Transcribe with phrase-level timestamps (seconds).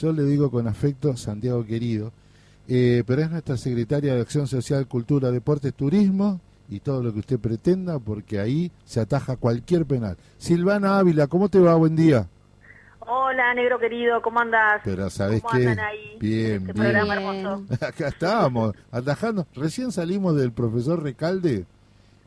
[0.00, 2.10] Yo le digo con afecto, Santiago querido,
[2.68, 7.18] eh, pero es nuestra secretaria de Acción Social, Cultura, Deportes, Turismo y todo lo que
[7.18, 10.16] usted pretenda, porque ahí se ataja cualquier penal.
[10.38, 11.74] Silvana Ávila, ¿cómo te va?
[11.74, 12.26] Buen día.
[13.00, 14.80] Hola, negro querido, ¿cómo andás?
[14.84, 16.16] Pero sabes ¿Cómo qué, andan ahí?
[16.18, 16.96] bien, Este bien.
[16.96, 17.64] hermoso.
[17.86, 19.46] Acá estábamos atajando.
[19.54, 21.66] Recién salimos del profesor Recalde.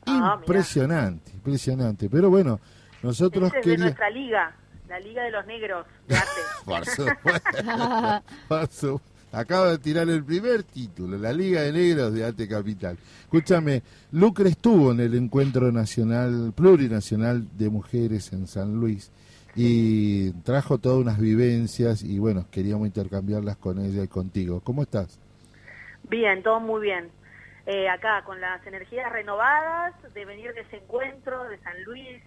[0.05, 0.35] Ah, mirá.
[0.41, 2.09] impresionante, impresionante.
[2.09, 2.59] Pero bueno,
[3.01, 4.55] nosotros Este es de nuestra liga,
[4.93, 6.41] la Liga de los Negros de arte.
[6.65, 8.23] Por supuesto.
[8.47, 9.01] Por su-
[9.31, 12.95] Acaba de tirar el primer título, la Liga de Negros de Arte Capital.
[13.23, 13.81] Escúchame,
[14.11, 19.11] Lucre estuvo en el Encuentro Nacional, Plurinacional de Mujeres en San Luis
[19.55, 24.61] y trajo todas unas vivencias y bueno, queríamos intercambiarlas con ella y contigo.
[24.63, 25.19] ¿Cómo estás?
[26.09, 27.09] Bien, todo muy bien.
[27.65, 32.21] Eh, acá con las energías renovadas de venir de ese encuentro de San Luis,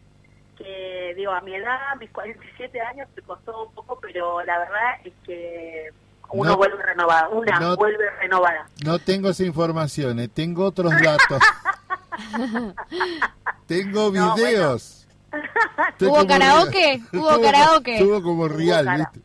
[0.57, 4.59] que digo, a mi edad, a mis 47 años, me costó un poco, pero la
[4.59, 5.91] verdad es que
[6.31, 6.57] uno No.
[6.57, 7.77] vuelve renovada, una No.
[7.77, 8.67] vuelve renovada.
[8.85, 11.41] No tengo esa información, eh, tengo otros datos.
[13.67, 15.07] tengo No, videos.
[16.01, 16.81] ¿Hubo como karaoke?
[16.81, 17.01] real.
[17.13, 17.95] ¿Hubo karaoke?
[17.97, 19.21] Estuvo como real, ¿viste?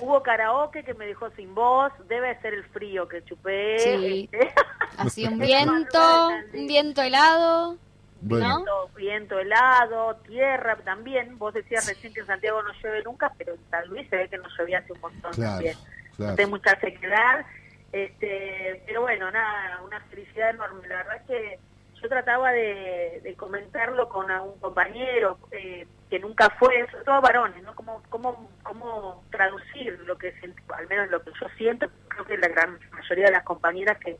[0.00, 3.78] Hubo karaoke que me dejó sin voz, debe ser el frío que chupé.
[3.78, 4.28] Sí.
[4.32, 4.52] este.
[4.96, 7.76] Así un viento, un viento helado.
[8.22, 8.56] Bueno, ¿No?
[8.56, 11.38] Viento, viento helado, tierra también.
[11.38, 14.28] Vos decías recién que en Santiago no llueve nunca, pero en San Luis se ve
[14.28, 15.76] que no llovía hace un montón claro, también.
[16.16, 16.34] claro.
[16.36, 17.44] No hay mucha sequedad.
[17.90, 20.86] Este, pero bueno, nada, una felicidad enorme.
[20.88, 21.58] La verdad es que
[22.00, 27.62] yo trataba de, de comentarlo con algún compañero eh, que nunca fue, sobre todo varones,
[27.62, 27.74] ¿no?
[27.74, 30.34] Cómo, cómo, cómo traducir lo que es,
[30.76, 34.16] al menos lo que yo siento, creo que la gran mayoría de las compañeras que,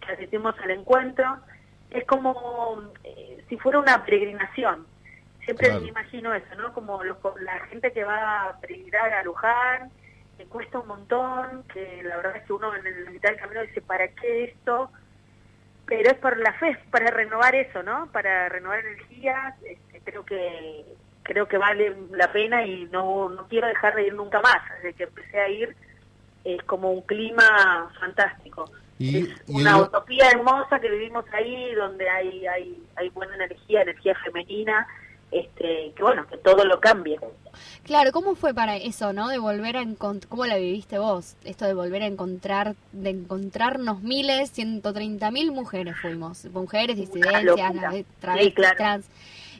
[0.00, 1.38] que asistimos al encuentro,
[1.90, 4.86] es como eh, si fuera una peregrinación.
[5.44, 5.82] Siempre Claro.
[5.82, 6.72] me imagino eso, ¿no?
[6.74, 9.90] Como los- la gente que va a peregrinar a Luján,
[10.36, 13.62] que cuesta un montón, que la verdad es que uno en el mitad del camino
[13.62, 14.90] dice, ¿para qué esto?
[15.86, 18.10] Pero es por la fe, para renovar eso, ¿no?
[18.12, 20.84] Para renovar energías, este, creo que
[21.22, 24.58] creo que vale la pena y no, no quiero dejar de ir nunca más.
[24.76, 25.76] Desde que empecé a ir
[26.44, 28.70] es como un clima fantástico.
[28.98, 33.34] Y- es y una el- utopía hermosa que vivimos ahí, donde hay, hay, hay buena
[33.34, 34.86] energía, energía femenina,
[35.30, 37.18] este, que bueno, que todo lo cambie.
[37.82, 39.28] Claro, ¿cómo fue para eso, no?
[39.28, 41.36] De volver a encontrar, ¿cómo la viviste vos?
[41.44, 47.72] Esto de volver a encontrar, de encontrarnos miles, 130 mil mujeres fuimos, mujeres, disidencias,
[48.20, 48.76] travestis, Sí, claro.
[48.76, 49.06] trans.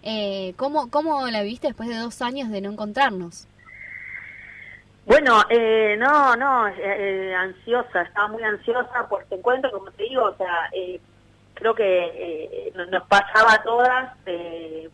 [0.02, 3.46] Eh, ¿cómo, ¿Cómo la viviste después de dos años de no encontrarnos?
[5.06, 10.02] Bueno, eh, no, no, eh, eh, ansiosa, estaba muy ansiosa por este encuentro, como te
[10.02, 11.00] digo, o sea, eh,
[11.54, 12.04] creo que
[12.66, 14.90] eh, nos pasaba a todas de,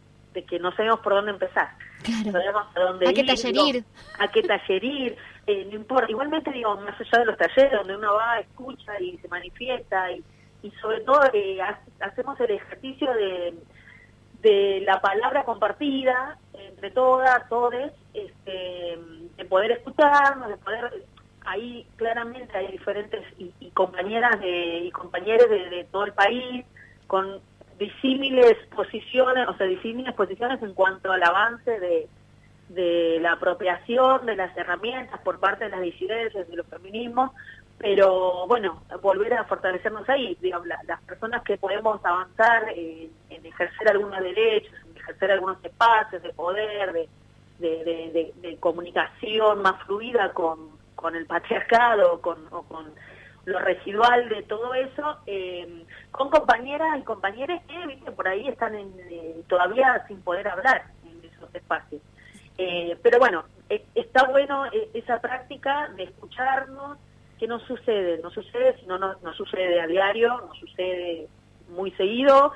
[0.47, 1.71] que no sabíamos por dónde empezar.
[2.27, 3.85] No sabíamos a dónde ¿A qué ir, taller
[4.19, 6.11] a qué taller ir, eh, no importa.
[6.11, 10.23] Igualmente, digo, más allá de los talleres donde uno va, escucha y se manifiesta y,
[10.63, 13.55] y sobre todo ha- hacemos el ejercicio de,
[14.43, 17.75] de la palabra compartida entre todas, todos,
[18.15, 18.99] este,
[19.43, 21.05] de poder escucharnos, de poder
[21.45, 26.65] ahí claramente hay diferentes y, compañeras de, y compañeros de, todo el país
[27.09, 27.41] con
[27.79, 32.09] disímiles posiciones, o sea, disímiles posiciones en cuanto al avance de,
[32.69, 37.33] de la apropiación de las herramientas por parte de las disidencias, de los feminismos,
[37.79, 43.47] pero bueno, volver a fortalecernos ahí, digamos, la- las personas que podemos avanzar en, en
[43.47, 47.09] ejercer algunos derechos, en ejercer algunos espacios de poder, de,
[47.63, 52.93] de, comunicación más fluida con, con el patriarcado con, o con
[53.45, 58.75] lo residual de todo eso, eh, con compañeras y compañeros que viste por ahí están
[58.75, 62.01] en, eh, todavía sin poder hablar en esos espacios.
[62.59, 66.99] Eh, pero bueno, eh, está bueno eh, esa práctica de escucharnos,
[67.39, 71.27] que no sucede, no sucede, si no, no no sucede a diario, no sucede
[71.71, 72.53] muy seguido,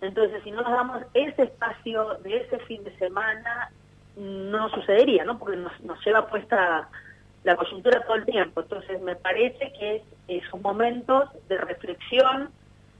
[0.00, 3.72] entonces si no nos damos ese espacio de ese fin de semana,
[4.18, 5.38] no sucedería, ¿no?
[5.38, 6.88] Porque nos, nos lleva puesta
[7.44, 12.50] la coyuntura todo el tiempo, entonces me parece que es esos momentos de reflexión,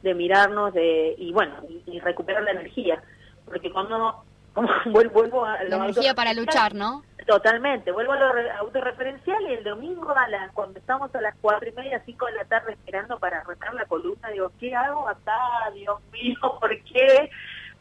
[0.03, 3.03] de mirarnos de y bueno, y, y recuperar la energía,
[3.45, 4.23] porque cuando
[4.55, 7.03] como vuelvo, vuelvo a La energía para luchar, ¿no?
[7.27, 11.35] Totalmente, vuelvo a lo re- autorreferencial y el domingo a la, cuando estamos a las
[11.41, 15.07] cuatro y media, cinco de la tarde esperando para arrancar la columna, digo, ¿qué hago
[15.09, 15.37] acá?
[15.75, 17.29] Dios mío, ¿por qué?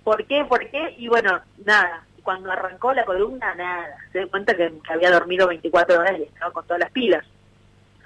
[0.03, 0.43] ¿Por qué?
[0.43, 0.95] ¿Por qué?
[0.97, 5.47] Y bueno, nada, cuando arrancó la columna, nada, se dio cuenta que, que había dormido
[5.47, 7.25] 24 horas y estaba con todas las pilas.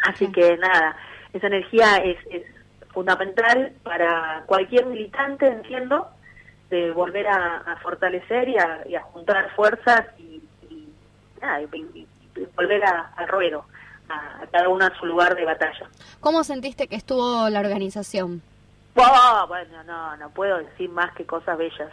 [0.04, 0.32] Así Sí.
[0.32, 0.96] que nada,
[1.34, 2.44] esa energía es, es
[2.94, 6.08] fundamental para cualquier militante, entiendo,
[6.70, 10.40] de volver a, a fortalecer y a, y a juntar fuerzas y,
[10.70, 10.94] y
[11.42, 12.08] nada, y-
[12.56, 13.66] volver a- al ruedo,
[14.08, 15.90] a, cada una a su lugar de batalla.
[16.20, 18.44] ¿Cómo sentiste que estuvo la organización?
[18.94, 21.90] bueno, no, no puedo decir más que cosas bellas.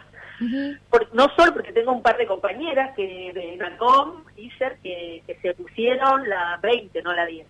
[1.13, 5.53] No solo porque tengo un par de compañeras que de NACOM, ISER, que, que se
[5.53, 7.47] pusieron la 20, no la 10.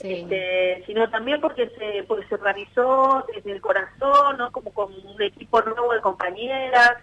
[0.00, 4.52] Este, sino también porque se, porque se organizó desde el corazón, ¿no?
[4.52, 6.98] como con un equipo nuevo de compañeras,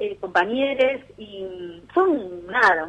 [0.00, 2.88] eh, compañeros, y son nada,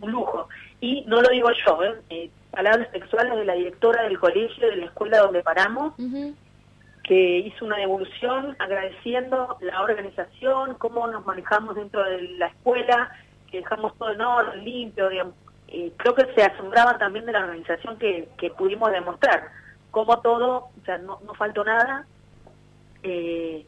[0.00, 0.48] un lujo.
[0.80, 1.94] Y no lo digo yo, ¿eh?
[2.10, 2.30] ¿eh?
[2.50, 5.94] palabras sexuales de la directora del colegio, de la escuela donde paramos,
[7.04, 13.12] que hizo una devolución agradeciendo la organización, cómo nos manejamos dentro de la escuela,
[13.50, 15.34] que dejamos todo en orden, limpio, digamos.
[15.96, 19.48] Creo que se asombraban también de la organización que, que pudimos demostrar,
[19.90, 22.06] cómo todo, o sea, no, no faltó nada,
[23.02, 23.66] eh,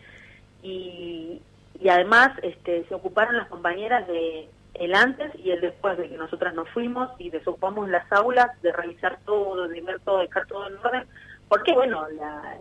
[0.63, 1.43] y,
[1.81, 6.17] y además este, se ocuparon las compañeras de el antes y el después de que
[6.17, 10.69] nosotras nos fuimos y desocupamos las aulas, de revisar todo, de ver todo, dejar todo
[10.69, 11.05] en orden,
[11.49, 12.59] porque bueno, la,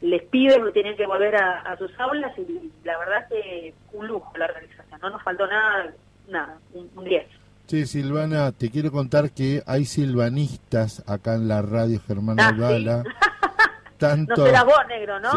[0.00, 4.32] les piden que tienen que volver a, sus aulas y la verdad que un lujo
[4.36, 5.92] la organización, no nos faltó nada,
[6.28, 7.26] nada, un 10.
[7.66, 12.52] Sí, Silvana, te quiero contar que hay silvanistas acá en la radio Germán ah,
[13.98, 14.34] Tanto...
[14.36, 15.30] No serás vos, negro, ¿no?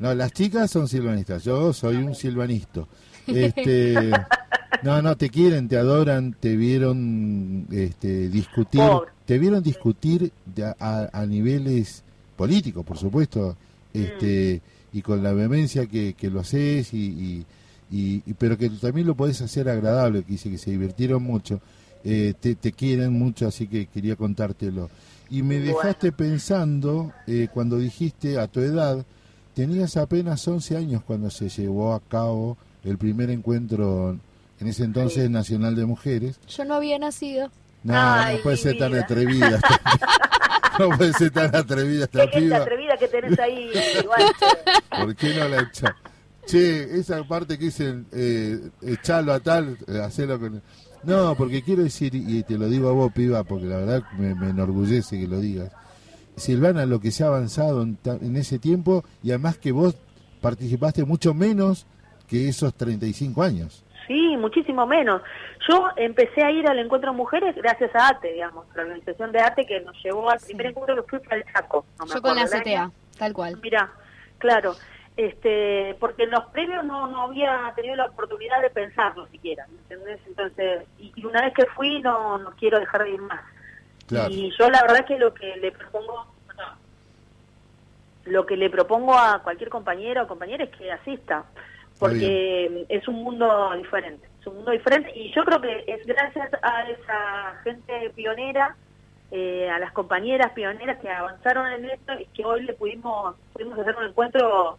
[0.00, 2.88] No, las chicas son silvanistas, yo soy un silvanisto.
[3.26, 4.10] Este,
[4.82, 8.82] no, no, te quieren, te adoran, te vieron este, discutir,
[9.24, 10.32] te vieron discutir
[10.80, 12.04] a, a niveles
[12.38, 13.56] político, por supuesto,
[13.92, 14.62] este,
[14.92, 14.96] mm.
[14.96, 17.44] y con la vehemencia que, que lo haces, y,
[17.90, 21.60] y, pero que también lo podés hacer agradable, que dice que se divirtieron mucho,
[22.04, 24.88] eh, te, te, quieren mucho, así que quería contártelo.
[25.30, 29.04] Y me dejaste pensando, eh, cuando dijiste a tu edad,
[29.52, 34.16] tenías apenas 11 años cuando se llevó a cabo el primer encuentro,
[34.60, 36.38] en ese entonces, nacional de mujeres.
[36.48, 37.50] Yo no había nacido.
[37.82, 39.60] No, no puede ser tan atrevida.
[40.90, 42.56] no puede ser tan atrevida esta ¿Qué piba.
[42.58, 43.70] atrevida que tenés ahí,
[44.02, 44.22] igual.
[44.90, 45.96] ¿Por qué no la echa?
[46.46, 50.62] Che, esa parte que dicen, eh, echalo a tal, eh, hacerlo con...
[51.04, 54.30] No, porque quiero decir, y te lo digo a vos, piba, porque la verdad me,
[54.30, 55.70] enorgullece que lo digas.
[56.36, 59.94] Silvana, lo que se ha avanzado en, en, ese tiempo y además que vos
[60.40, 61.86] participaste mucho menos
[62.26, 63.84] que esos 35 años.
[64.08, 65.20] Sí, muchísimo menos.
[65.68, 69.40] Yo empecé a ir al encuentro de mujeres gracias a ATE, digamos, la organización de
[69.40, 71.84] ATE que nos llevó al primer encuentro que fue para el Chaco.
[72.12, 73.58] Yo con la CTA, tal cual.
[73.62, 73.92] Mira,
[74.38, 74.74] claro,
[75.14, 80.20] este, porque en los previos no, no había tenido la oportunidad de pensarlo siquiera, ¿entendés?
[80.26, 83.42] Entonces, y, una vez que fui no, no quiero dejar de ir más.
[84.30, 86.32] Y yo la verdad que lo que le propongo,
[88.24, 91.44] lo que le propongo a cualquier compañero o compañera es que asista
[91.98, 96.50] porque es un mundo diferente, es un mundo diferente y yo creo que es gracias
[96.62, 98.76] a esa gente pionera,
[99.30, 103.78] eh, a las compañeras pioneras que avanzaron en esto y que hoy le pudimos, pudimos
[103.78, 104.78] hacer un encuentro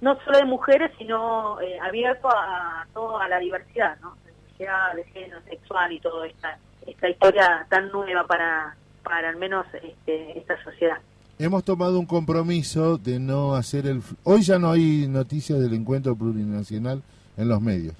[0.00, 4.16] no solo de mujeres, sino eh, abierto a, toda la diversidad, ¿no?
[4.58, 10.38] de género, sexual y toda esta, esta historia tan nueva para, para al menos este,
[10.38, 10.98] esta sociedad
[11.38, 14.02] hemos tomado un compromiso de no hacer el...
[14.24, 17.02] Hoy ya no hay noticias del encuentro plurinacional
[17.36, 17.94] en los medios.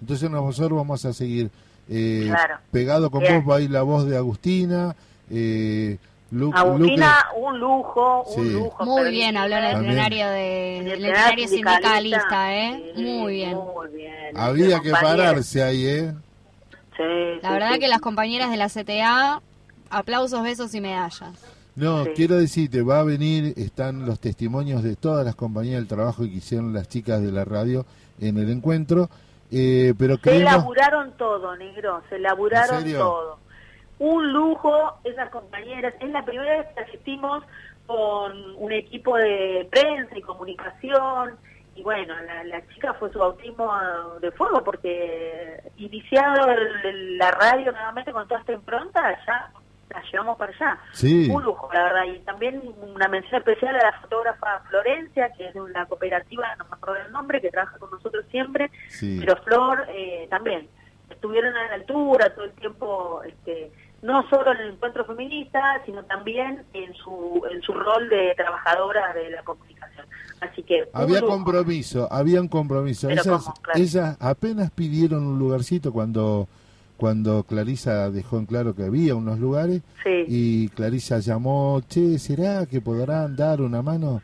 [0.00, 1.50] Entonces nosotros vamos a seguir
[1.88, 2.32] eh,
[2.70, 4.94] pegado con vos, va a ir la voz de Agustina.
[5.30, 5.98] Eh,
[6.52, 8.84] Agustina, un lujo, un lujo.
[8.84, 12.92] Muy bien, habló en el escenario de, el sindicalista, ¿eh?
[12.96, 13.58] muy, bien.
[14.34, 16.14] Había que pararse ahí, ¿eh?
[16.96, 19.40] Sí, la verdad que las compañeras de la CTA,
[19.90, 21.55] aplausos, besos y medallas.
[21.76, 26.22] No, quiero decirte, va a venir, están los testimonios de todas las compañías del trabajo
[26.22, 27.84] que hicieron las chicas de la radio
[28.18, 29.10] en el encuentro,
[29.52, 33.38] eh, pero Se laburaron todo, negro, se laburaron todo.
[33.98, 37.44] Un lujo esas compañeras, es la primera vez que asistimos
[37.86, 41.36] con un equipo de prensa y comunicación,
[41.74, 42.14] y bueno,
[42.46, 43.70] la, chica fue su bautismo
[44.22, 46.46] de fuego porque iniciado
[47.18, 49.50] la radio nuevamente con toda esta impronta, ya
[49.90, 50.78] la llevamos para allá.
[51.02, 52.04] Un lujo, la verdad.
[52.14, 56.64] Y también una mención especial a la fotógrafa Florencia, que es de una cooperativa, no
[56.64, 60.68] me acuerdo el nombre, que trabaja con nosotros siempre, pero Flor eh, también.
[61.10, 63.70] Estuvieron a la altura todo el tiempo, este,
[64.02, 69.12] no solo en el encuentro feminista, sino también en su, en su rol de trabajadora
[69.14, 70.04] de la comunicación.
[70.40, 70.88] Así que...
[70.92, 73.08] Había compromiso, había un compromiso.
[73.08, 76.48] ellas apenas pidieron un lugarcito cuando
[76.96, 82.80] cuando Clarisa dejó en claro que había unos lugares y Clarisa llamó, che, ¿será que
[82.80, 84.22] podrán dar una mano?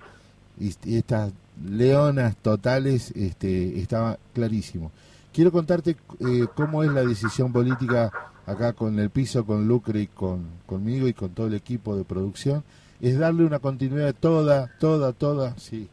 [0.59, 1.33] Y, estas
[1.65, 4.91] leonas totales este, estaba clarísimo.
[5.33, 8.11] Quiero contarte eh, cómo es la decisión política
[8.47, 12.05] acá con el piso, con Lucre y con, conmigo y con todo el equipo de
[12.05, 12.65] producción,
[13.01, 15.89] es darle una continuidad toda, toda, toda, sí,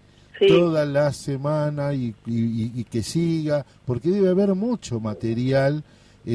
[0.47, 5.83] toda la semana y, y, que siga, porque debe haber mucho material.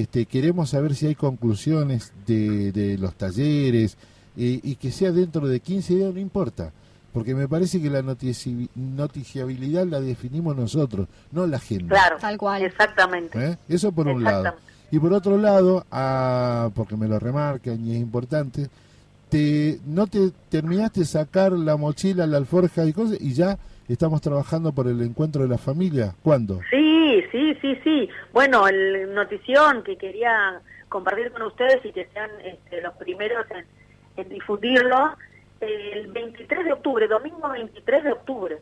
[0.01, 3.97] Este, queremos saber si hay conclusiones de, de los talleres
[4.37, 6.73] eh, y que sea dentro de 15 días, no importa.
[7.13, 11.87] Porque me parece que la noticiabilidad la definimos nosotros, no la gente.
[11.87, 12.65] Claro, tal cual.
[12.65, 13.39] Exactamente.
[13.39, 13.57] ¿Eh?
[13.69, 14.53] Eso por un lado.
[14.91, 18.69] Y por otro lado, ah, porque me lo remarcan y es importante,
[19.29, 24.21] te, no te terminaste de sacar la mochila, la alforja y cosas, y ya estamos
[24.21, 26.17] trabajando por el encuentro de la familia.
[26.21, 26.61] ¿Cuándo?
[26.69, 26.84] Sí,
[27.31, 28.09] sí, sí, sí.
[28.33, 33.47] Bueno, el notición que quería compartir con ustedes y que sean este, los primeros
[34.17, 35.17] en, difundirlo,
[35.61, 38.59] el 23 de octubre, domingo 23 de octubre,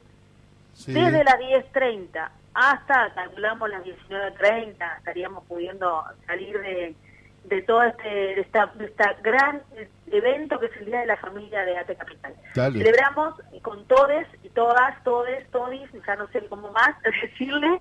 [0.87, 6.95] desde las 10.30 hasta, calculamos las 19.30, estaríamos pudiendo salir de,
[7.45, 9.62] de todo este esta, esta gran
[10.11, 12.35] evento que es el Día de la Familia de Ate Capital.
[12.54, 17.81] Celebramos con todes y todas, todes, todis, ya no sé cómo más decirle,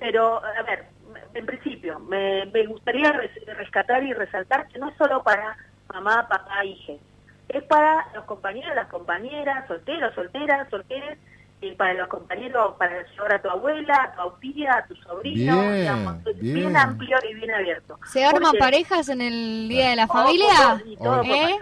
[0.00, 0.86] pero a ver,
[1.34, 3.12] en principio, me, me gustaría
[3.58, 5.56] rescatar y resaltar que no es solo para
[5.92, 6.94] mamá, papá, hija,
[7.48, 11.18] es para los compañeros, las compañeras, solteros, solteras, solteras,
[11.62, 15.60] y para los compañeros, para llevar a tu abuela, a tu tía, a tu sobrino,
[16.40, 17.98] bien, amplio y bien abierto.
[18.06, 20.80] ¿Se arman parejas en el Día de la Familia?
[20.86, 21.58] ¿Eh?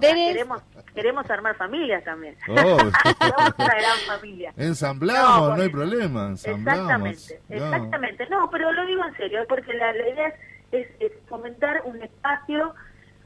[0.00, 0.62] Queremos,
[0.94, 2.36] queremos armar familias también.
[2.48, 2.76] Oh.
[3.58, 4.52] una gran familia.
[4.56, 8.26] Ensamblamos, no, hay problema, Exactamente, exactamente.
[8.28, 10.34] No, pero lo digo en serio, porque la, idea
[10.72, 12.74] es fomentar un espacio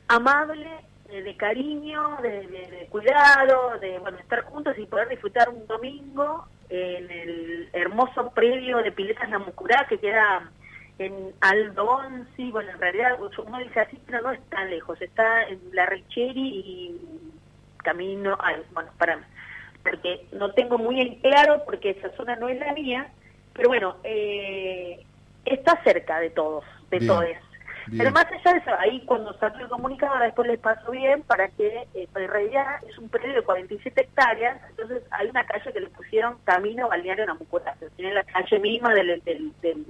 [0.08, 0.68] amable
[1.08, 7.70] de, cariño, de, cuidado, de bueno estar juntos y poder disfrutar un domingo en el
[7.72, 10.50] hermoso predio de Piletas La Mucurá que queda
[10.98, 12.00] en Aldo
[12.36, 16.40] sí, bueno, en realidad uno dice así, pero no está lejos, está en La Richeri
[16.40, 17.00] y
[17.88, 19.18] camino, ay, bueno, para
[19.82, 23.08] porque no tengo muy en claro, porque esa zona no es la mía,
[23.54, 25.04] pero bueno, eh,
[25.44, 27.24] está cerca de todos, de todos.
[27.96, 31.48] Pero más allá de eso, ahí cuando salió el comunicado, después les pasó bien para
[31.48, 35.80] que, eh, en realidad es un predio de 47 hectáreas, entonces hay una calle que
[35.80, 39.22] le pusieron Camino Balneario Namucurá, tiene la calle misma del...
[39.24, 39.86] del, del,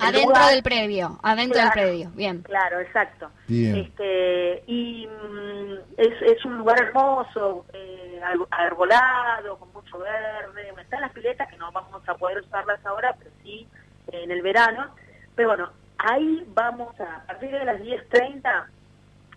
[0.00, 2.42] adentro del predio, adentro del predio, bien.
[2.42, 3.30] Claro, exacto.
[3.48, 8.20] Este, y mm, es, es un lugar hermoso, eh,
[8.50, 13.30] arbolado, con mucho verde, están las piletas que no vamos a poder usarlas ahora, pero
[13.42, 13.66] sí
[14.08, 14.94] en el verano.
[15.34, 18.66] Pero bueno, ahí vamos a, a partir de las 10.30,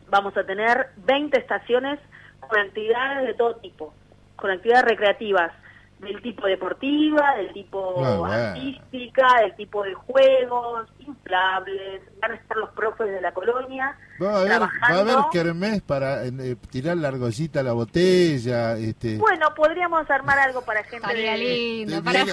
[0.09, 1.99] vamos a tener 20 estaciones
[2.39, 3.93] con actividades de todo tipo,
[4.35, 5.51] con actividades recreativas,
[5.99, 12.69] del tipo deportiva, del tipo artística, del tipo de juegos, inflables, van a estar los
[12.71, 13.97] profes de la colonia.
[14.21, 18.77] Va a haber, va a haber kermés para eh, tirar la argollita a la botella.
[18.77, 19.17] Este...
[19.17, 22.25] Bueno, podríamos armar algo para gente de, lindo, para...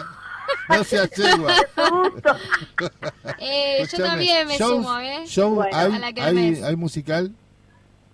[0.69, 1.54] No se yegua.
[3.38, 5.25] eh, yo también me sumo, ¿eh?
[5.73, 7.33] hay, hay, musical?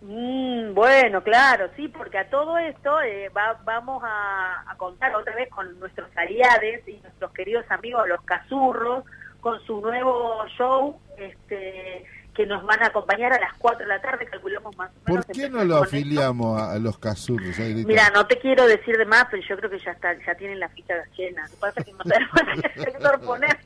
[0.00, 5.34] Mm, bueno, claro, sí, porque a todo esto eh, va, vamos a, a, contar otra
[5.34, 9.04] vez con nuestros aliados y nuestros queridos amigos los Cazurros,
[9.40, 12.06] con su nuevo show, este
[12.38, 15.26] que nos van a acompañar a las 4 de la tarde, calculamos más o menos.
[15.26, 17.58] ¿Por qué no lo afiliamos a, los casurros?
[17.58, 20.60] Mira, no te quiero decir de más, pero yo creo que ya está, ya tienen
[20.60, 21.42] la ficha llena.
[21.42, 22.38] Lo que pasa es que no tenemos
[22.76, 23.58] sector poner.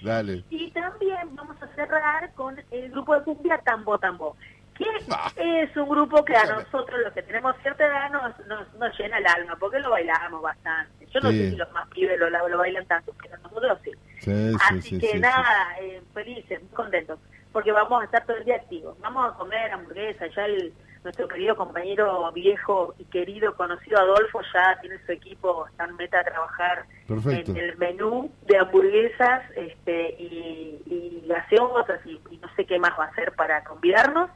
[0.00, 0.42] Dale.
[0.48, 4.34] Y también vamos a cerrar con el grupo de cumbia Tambo Tambo
[4.76, 5.30] que ah.
[5.36, 9.26] es un grupo que a nosotros, los que tenemos cierta edad, nos, nos, llena el
[9.26, 11.06] alma, porque lo bailamos bastante.
[11.12, 14.54] Yo no sé si los más pibes lo, lo bailan tanto, pero nosotros sí.
[14.68, 17.18] Así que nada, eh, felices, muy contentos,
[17.52, 18.98] porque vamos a estar todo el día activos.
[19.00, 20.72] Vamos a comer hamburguesa, ya el,
[21.04, 26.20] nuestro querido compañero viejo y querido, conocido Adolfo, ya tiene su equipo, está en meta
[26.20, 32.78] a trabajar en el menú de hamburguesas este, y, y gaseosas y, no sé qué
[32.78, 34.30] más va a hacer para convidarnos.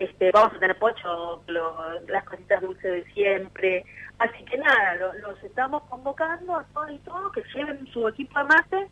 [0.00, 3.84] Este, vamos a tener pocho, las cositas dulces de siempre.
[4.18, 8.44] Así que nada, los estamos convocando a todos y todos que lleven su equipo de
[8.44, 8.88] mate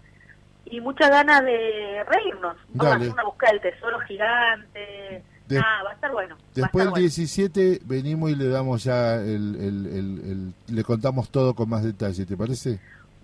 [0.67, 2.57] y muchas ganas de reírnos.
[2.69, 5.23] Vamos a hacer una búsqueda del tesoro gigante.
[5.59, 6.37] ah, va a estar bueno.
[6.55, 11.83] Después del 17 venimos y le damos ya el, el, le contamos todo con más
[11.83, 12.79] detalle, ¿te parece?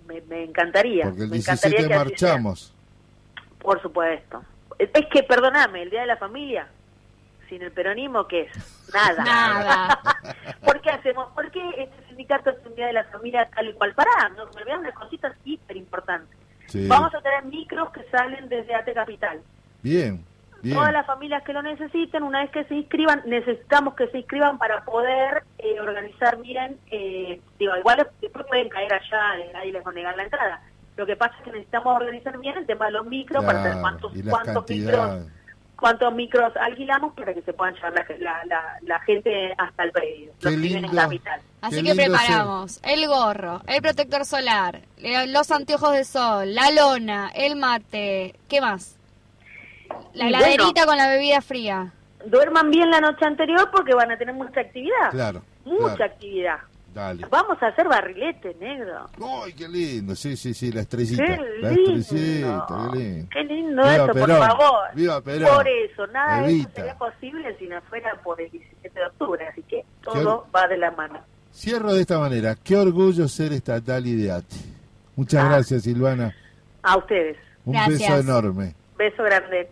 [0.07, 1.05] Me, encantaría.
[1.05, 2.75] Porque el 17 marchamos.
[3.61, 4.43] Por supuesto.
[4.79, 6.69] Es que, perdóname, el Día de la Familia,
[7.49, 8.93] sin el peronismo, ¿qué es?
[8.93, 9.25] Nada.
[9.25, 10.01] Nada.
[10.65, 11.31] ¿Por qué hacemos?
[11.33, 13.95] ¿Por qué este sindicato es un Día de la Familia tal y cual?
[13.95, 16.37] Pará, nos olvidamos de cositas hiper importantes.
[16.89, 19.41] Vamos a tener micros que salen desde AT Capital.
[19.83, 20.25] Bien.
[20.61, 20.75] Bien.
[20.75, 24.59] todas las familias que lo necesiten, una vez que se inscriban, necesitamos que se inscriban
[24.59, 29.87] para poder eh, organizar bien, eh, digo, igual después pueden caer allá, eh, nadie les
[29.87, 30.61] va a negar la entrada.
[30.97, 33.81] Lo que pasa es que necesitamos organizar bien el tema de los micros para saber
[33.81, 35.29] cuántos, y las cuántos micros.
[35.79, 39.93] Cuántos micros alquilamos para que se puedan llevar la, la, la- la gente hasta el
[39.93, 40.97] predio, Qué los que viven en lindo.
[41.03, 41.41] capital.
[41.61, 44.81] Así Qué que preparamos el gorro, el protector solar,
[45.29, 48.97] los anteojos de sol, la lona, el mate, ¿qué más?
[50.15, 51.93] La Y heladerita con la bebida fría.
[52.27, 55.11] Duerman bien la noche anterior porque van a tener mucha actividad.
[55.11, 55.43] Claro.
[55.65, 56.13] Mucha claro.
[56.13, 56.59] actividad.
[56.99, 57.25] Dale.
[57.31, 59.07] Vamos a hacer barrilete, negro.
[59.45, 60.17] ¡Ay, qué lindo!
[60.17, 61.25] Sí, sí, sí, la estrellita.
[61.25, 61.93] Qué la lindo.
[62.01, 63.29] estrellita, qué lindo.
[63.31, 64.85] Qué lindo Viva eso, por Perón, favor.
[64.95, 65.55] viva Perón.
[65.55, 69.47] Por eso, nada de eso sería posible si no fuera por el 17 de octubre,
[69.47, 71.21] así que todo va de la mano.
[71.55, 72.57] Cierro de esta manera.
[72.57, 74.57] Qué orgullo ser estatal y de ATE.
[75.15, 75.49] Muchas Ah.
[75.51, 76.35] gracias, Silvana.
[76.83, 77.37] A ustedes.
[77.65, 78.01] Un Gracias.
[78.01, 78.75] beso enorme.
[78.97, 79.71] Beso grande.